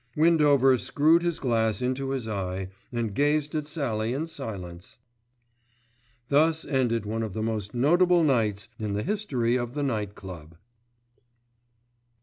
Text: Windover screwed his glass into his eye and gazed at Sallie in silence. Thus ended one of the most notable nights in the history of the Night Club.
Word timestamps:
Windover 0.15 0.79
screwed 0.79 1.21
his 1.21 1.39
glass 1.39 1.79
into 1.79 2.09
his 2.09 2.27
eye 2.27 2.69
and 2.91 3.13
gazed 3.13 3.53
at 3.53 3.67
Sallie 3.67 4.13
in 4.13 4.25
silence. 4.25 4.97
Thus 6.27 6.65
ended 6.65 7.05
one 7.05 7.21
of 7.21 7.33
the 7.33 7.43
most 7.43 7.75
notable 7.75 8.23
nights 8.23 8.67
in 8.79 8.93
the 8.93 9.03
history 9.03 9.55
of 9.57 9.75
the 9.75 9.83
Night 9.83 10.15
Club. 10.15 10.55